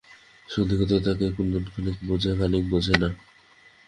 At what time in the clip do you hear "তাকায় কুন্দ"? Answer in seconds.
1.05-1.53